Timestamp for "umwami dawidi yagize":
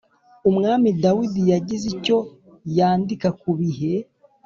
0.49-1.85